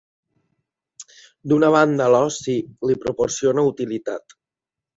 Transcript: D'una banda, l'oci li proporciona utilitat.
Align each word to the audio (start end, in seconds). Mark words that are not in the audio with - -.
D'una 1.51 1.69
banda, 1.75 2.09
l'oci 2.15 2.57
li 2.91 2.99
proporciona 3.07 3.69
utilitat. 3.75 4.39